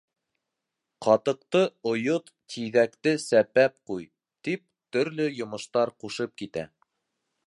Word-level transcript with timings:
Ҡатыҡты 1.07 1.59
ойот, 1.91 2.31
тиҙәкте 2.53 3.13
сәпәп 3.25 3.77
ҡуй,— 3.91 4.09
тип 4.49 4.67
төрлө 4.97 5.29
йомоштар 5.41 5.97
ҡушып 6.05 6.35
китә. 6.43 6.69